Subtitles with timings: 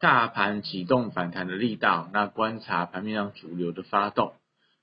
[0.00, 4.32] 大盘启动反弹的力道，那观察盘面上主流的发动。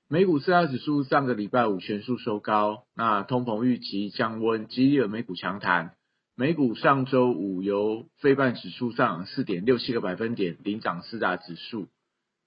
[0.08, 5.90] 美股四大指数上个礼拜五全数收高，那通膨预期降温，激励了美股强弹。
[6.36, 11.88] 美股上周五由非半指数上四点六七个百分点领涨四大指数，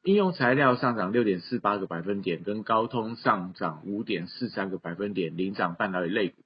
[0.02, 6.42] 应用材料上涨六点四八个百分点，跟高通上涨五点四三个百分点领涨半导体类股。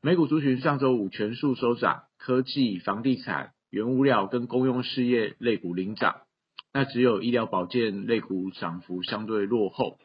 [0.00, 3.52] 美股族群上周五全数收涨，科技、房地产。
[3.70, 6.22] 原物料跟公用事业类股领涨，
[6.72, 9.98] 那只有医疗保健类股涨幅相对落后。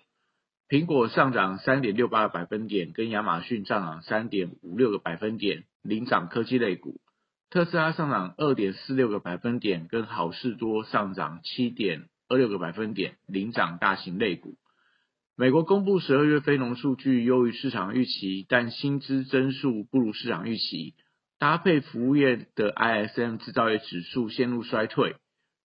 [0.70, 7.02] 苹果上涨三点六八个百分点，跟亚马逊上涨三点五六个百分点，领涨科技类股。
[7.52, 14.58] 特斯拉上涨二点四六个百分点，跟好事多上涨七点二六个百分点，领涨大型类股。
[15.38, 20.96] 美国公布十二月非农数据优于市场预期，但薪资增速不如市场预期。
[21.38, 25.16] 搭配服务业的 ISM 制造业指数陷入衰退，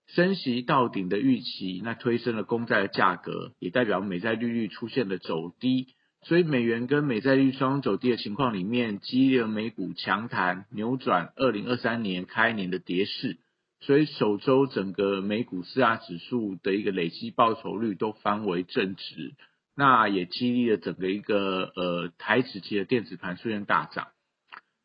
[0.09, 13.39] 升息到顶的预期，那推升了公债的价格，也代表美债利率出现了走低，所以美元跟美债利率双走低的情况里面，激励了美股强弹，扭转二零二三年开年的跌势，
[13.81, 19.35] 所以首周整个美股四大指数的一个累积报酬率都翻为正值，
[19.77, 24.09] 那也激励了整个一个呃台指期的电子盘出现大涨。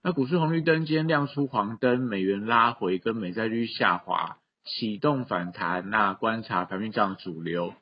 [0.08, 5.90] 那股市红绿灯今天亮出黄灯，美元拉回跟美债率下滑，启动反弹。
[5.90, 7.74] 那观察盘面上主流，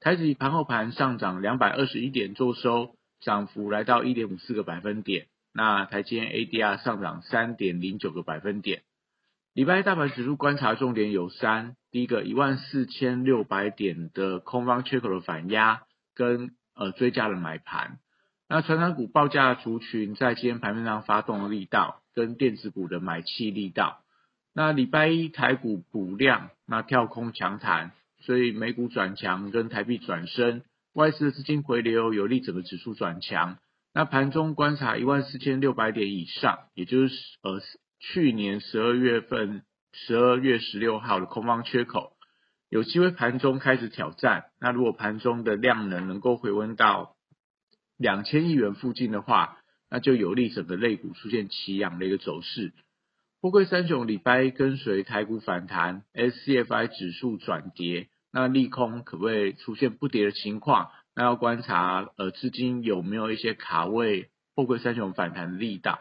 [0.00, 5.28] 台指盘后盘上涨两百二十一点，做收，涨幅来到一点五四个百分点。
[5.54, 8.82] 那台积 ADR 上涨三点零九个百分点。
[9.54, 15.82] 礼拜大盘指数观察重点有三：第一个一万四千六百点的空方缺口的反压，
[16.16, 18.00] 跟呃追加的买盘。
[18.52, 24.02] 那成长股报价族群在今天盘面上发动的力道，跟电子股的买气力道。
[24.52, 30.62] 那礼拜一台股补量，那跳空强弹，所以美股转强跟台币转升，
[30.94, 33.56] 外资的资金回流有利整个指数转强。
[33.94, 37.60] 那盘中观察一万四千六百点以上，也就是呃
[38.00, 39.62] 去年十二月份
[39.92, 42.14] 十二月十六号的空方缺口，
[42.68, 44.46] 有机会盘中开始挑战。
[44.58, 47.14] 那如果盘中的量能能够回温到。
[48.00, 49.58] 两千亿元附近的话，
[49.90, 52.72] 那就有利整个类股出现齐扬的一个走势。
[53.42, 60.88] 货柜三雄礼拜跟随台股反弹，SCFI 指数转跌，那利空可不可以出现不跌的情况？
[61.14, 65.98] 那要观察呃资金有没有一些卡位货柜三雄反弹的力道。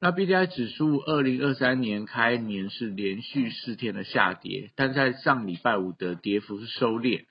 [0.00, 7.24] 那 BDI 指数二零二三年开年是连续四天的下跌，但在上礼拜五的跌幅是收敛。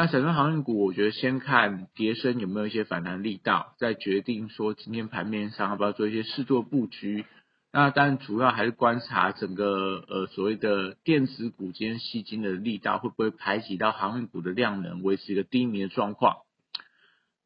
[0.00, 7.24] 那整个航运股，我觉得先看跌升有没有一些反弹力道，再决定说今天盘面上要不要做一些适度布局。
[7.72, 16.36] 那当然主要还是观察整个呃所谓的电子股今天吸金的力道会不会排挤到航运股的量能，维持一个低迷的状况。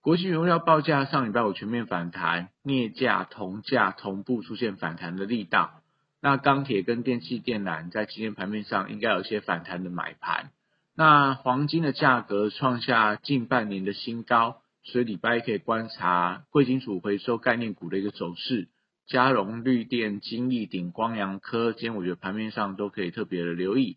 [0.02, 5.80] 国际原料报价上礼拜五全面反弹，镍价、铜价同步出现反弹的力道。
[6.20, 10.50] 那钢铁跟电气电缆在今天盘面上应该有一些反弹的买盘。
[10.94, 18.68] 那黄金的价格创下近半年的新高，所以礼拜一可以观察贵金属回收概念股的一个走势，
[19.06, 23.96] 嘉荣、绿电、金立鼎、光阳科，今天我觉得盘面上都可以特别的留意。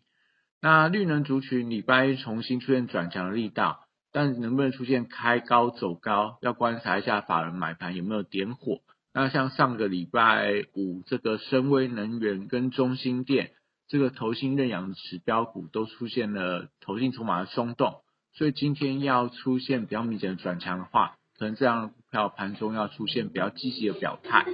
[0.62, 3.80] 那绿能族群礼拜一重新出现转强的力道，
[4.10, 8.78] 但能不能出现开高走高，要观察一下法人买盘有没有点火。
[9.12, 13.50] 那像上个礼拜五这个深威能源跟中心电。
[13.88, 18.00] 这个投信认养指标股都出现了投信筹码的松动，
[18.32, 24.44] 所以今天要出现比较明显的转强的话，可能这样的股票盘中要出现比较积极的表态。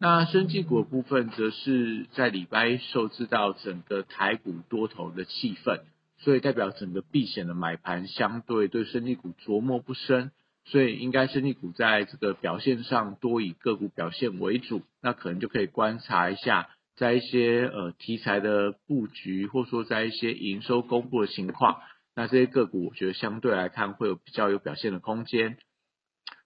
[0.00, 5.80] 那生技股的部分，则是在礼拜受制到整个台股多头的气氛，
[6.18, 10.32] 所以代表整个避险的买盘相对对生技股琢磨不深，
[10.64, 16.68] 所以应该生技股在这个表现上多以个股表现为主，那可能就可以观察一下。
[16.96, 21.80] 在一些呃题材的布局，或说在一些营收公布的情况，
[22.14, 25.56] 那这些个股我觉得相对来看会有比较有表现的空间。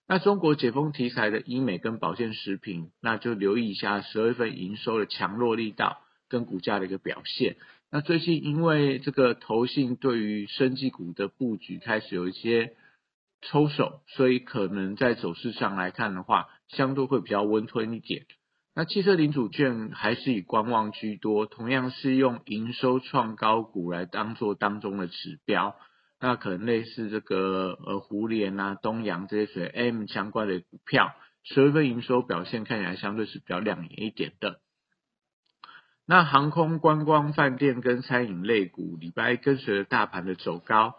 [0.09, 7.57] 那中国解封题材的医美跟保健食品，那就留意一下十二月份营收的强弱力道跟股价的一个表现。
[7.91, 12.77] 那最近因为这个投信对于生技股的布局开始有一些
[13.43, 18.27] 抽手，所以可能在走势上来看的话，相对会比较温吞一点。
[18.79, 25.75] 那汽车零组件还是以观望居多，同样是用营收创高股来当做当中的指标。
[26.21, 34.61] 那可能类似这个呃胡联啊、东阳这些属于 M 相关的股票，十月份营收表现看起来相对是比较亮眼一点的。
[36.05, 40.97] 那航空、观光、饭店跟餐饮类股，礼拜跟随着大盘的走高。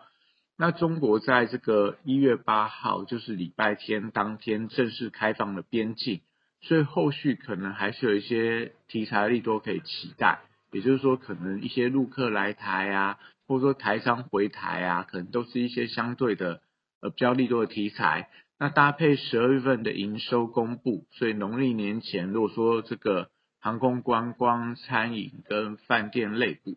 [0.58, 6.22] 那中国在这个一月八号，就是礼拜天当天正式开放了边境。
[6.62, 10.39] 所以后续可能还是有一些题材利多可以期待，
[10.71, 16.62] 也就是说，可能一些陆客来台啊，或者说台商回台啊，可能都是一些相对的
[17.01, 18.30] 呃比较利多的题材。
[18.59, 26.75] 那搭配十二月份的营收公布，所以农历年前，如果说这个航空观光、餐饮跟饭店类股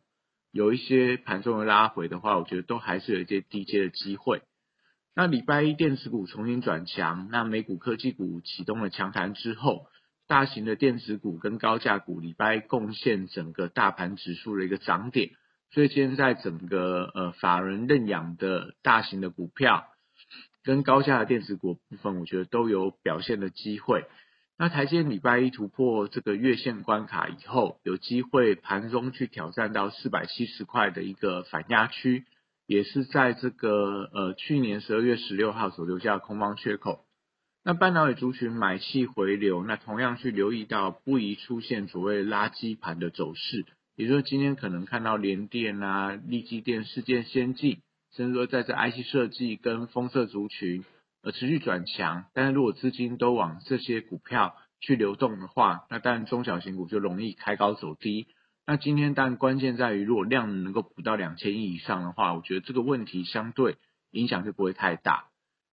[0.52, 4.42] 有一些盘中的拉回的话，我觉得都还是有一些低阶的机会。
[5.14, 9.86] 那礼拜一电子股重新转强，那美股科技股启动了强弹之后，
[10.28, 15.30] 大型的电子股跟高价股礼拜贡献整个大盘指数的一个涨点，
[15.72, 19.84] 所以今天在整个呃法人认养的大型的股票
[20.62, 24.04] 跟高价的电子股部分，我觉得都有表现的机会。
[24.56, 32.24] 那台积电礼拜一突破这个月线关卡以后，有机会盘中去挑战到四百七十块的一个反压区。
[32.70, 37.05] 也是在这个呃去年十二月十六号所留下的空方缺口，
[37.64, 47.81] 那半导体族群买气回流，那同样去留意到不宜出现所谓垃圾盘的走势，也就是今天可能看到联电啊、力基电、世界先进，
[48.14, 50.84] 甚至说在这 IC 设计跟封测族群
[51.25, 58.28] 呃持续转强，但是如果资金都往这些股票去流动的话，那当然中小型股就容易开高走低。
[58.66, 63.76] 那今天当然关键在于，如果量能够补到两千亿以上的话，我觉得这个问题相对
[64.12, 65.24] 影响就不会太大。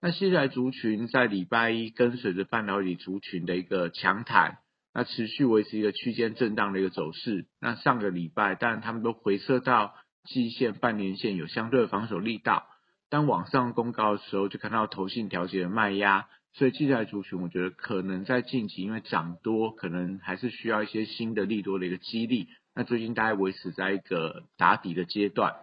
[0.00, 4.58] 那现在族群在礼拜一跟随着半导体族群的一个强弹，
[4.92, 7.46] 那持续维持一个区间震荡的一个走势。
[7.60, 9.94] 那上个礼拜，当然他们都回撤到
[10.24, 12.66] 季线、半年线有相对的防守力道，
[13.08, 16.26] 当往上攻高的时候，就看到头性调节的卖压。
[16.52, 22.46] 所以记在族群，我觉得可能在近期因为涨多，可能还是需要一些新的利多的一个激励。
[22.74, 25.54] 那最近大概维持在一个打底的阶段。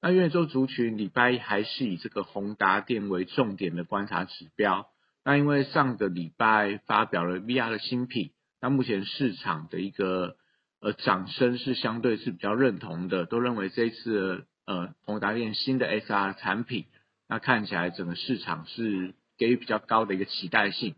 [0.00, 4.88] 那元宇宙族群礼拜一还是以这个宏达电为重点的观察指标。
[5.24, 8.30] 那因为上个礼拜发表了 VR 的新品，
[8.60, 10.36] 那目前市场的一个
[10.80, 16.84] 呃掌声是相对是比较认同的，都认为这一次呃宏达电新的 SR 产品，
[17.28, 20.94] 那看起来整个市场是给予比较高的一个期待性。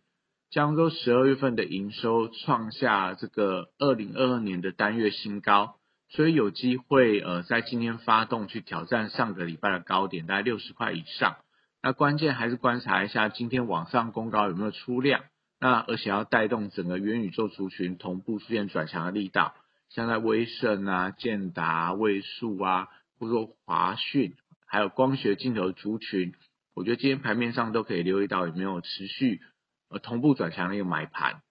[0.51, 5.77] 江州十二月份的营收创下这个二零二二年的单月新高，
[6.09, 11.37] 所以有机会呃在今天发动去挑战上个礼拜的高点，大概六十块以上。
[11.83, 15.21] 那关键还是观察一下今天网上公告有没有出量，
[15.61, 19.55] 那而且要带动整个元宇宙族群同步出现转强的力道，
[19.91, 24.35] 像在威盛啊、建达、位数啊，或者说华讯，
[24.67, 26.33] 还有光学镜头族群，
[26.75, 29.43] 我觉得今天盘面上都可以留意到有没有持续。
[29.91, 31.43] 呃，同步转强的一个买盘。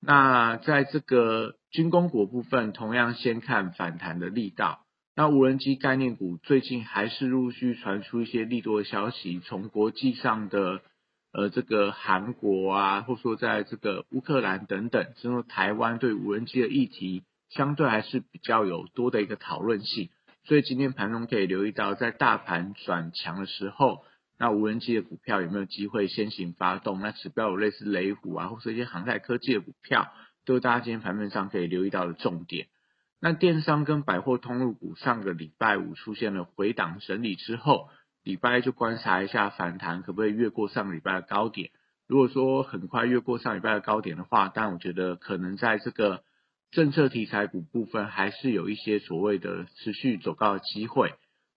[0.00, 4.80] 那在这个军工股部分，同样先看反弹的力道。
[5.16, 10.80] 那无人机概念股最近还是陆续传出一些利多的消息，从国际上的
[11.32, 20.10] 呃这个韩国啊，或说在这个乌克兰等等，甚至台湾对无人机的议题，相对还是比较有多的一个讨论性。
[20.44, 24.04] 所以今天盘中可以留意到，在大盘转强的时候。
[24.44, 27.00] 那无人机的股票有没有机会先行发动？
[27.00, 30.12] 那指标有类似雷虎啊，或是一些航太科技的股票，
[30.44, 32.66] 都是大家今天盘面上可以留意到的重点。
[33.22, 37.88] 那电商跟百货通路股上个礼拜五出现了回档整理之后，
[38.22, 41.70] 礼拜就观察一下反弹可不可以越过上个礼拜的高点。
[42.06, 46.22] 如果说很快越过上礼拜的高点的话，但我觉得可能在这个
[46.70, 51.14] 政策题材股部分还是有一些所谓的持续走高的机会。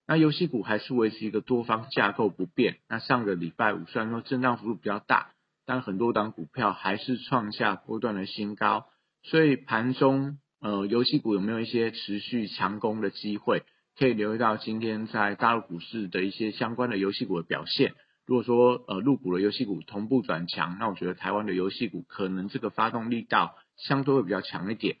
[0.08, 2.78] 那游戏股还是维持一个多方架构不变。
[2.88, 5.32] 那上个礼拜五虽然说震荡幅度比较大，
[5.66, 8.86] 但很多档股票还是创下波段的新高。
[9.22, 13.64] 所以盘中呃游戏股有没有一些持续强攻的机会？
[13.98, 17.92] 可以留意到今天在大陆股市的一些相关的游戏股的表现。
[18.24, 24.96] 如果说呃入股的游戏股同步转强，那我觉得台湾的游戏股可能这个发动力道相对会比较强一点。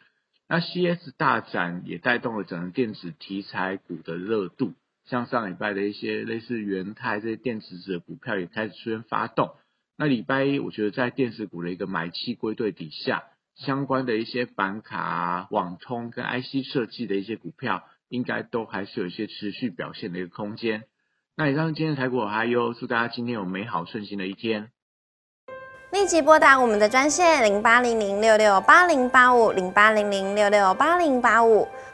[0.48, 4.74] 那 CS 大展也带动了整个电子题材股的热度。
[5.08, 9.50] 像上礼拜的一些类似元泰这些电子纸的股票也开始出现发动。
[9.96, 13.24] 那礼拜一，我觉得在电子股的一个买气归队底下，
[13.56, 20.84] 相关的一些板卡、网通跟 IC 设计的一些股票，应该都还是有一些持续表现的一个空间。
[21.36, 24.70] 那以上今天的台股还有，祝大家今天有美好顺心的一天。
[25.90, 31.66] 立即拨打我们的专线零八零零六六八零八五零八零零六六八零八五。